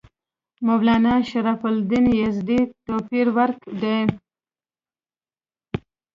[0.65, 3.97] مولنا شرف الدین یزدي توپیر ورک دی.